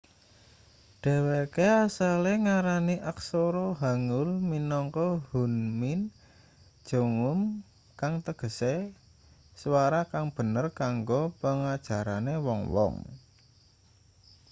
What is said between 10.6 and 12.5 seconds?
kanggo pengajarane